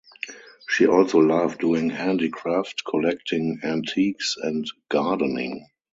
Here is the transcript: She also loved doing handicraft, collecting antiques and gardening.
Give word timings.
She 0.67 0.87
also 0.87 1.19
loved 1.19 1.59
doing 1.61 1.91
handicraft, 1.91 2.83
collecting 2.85 3.59
antiques 3.63 4.35
and 4.41 4.65
gardening. 4.89 5.67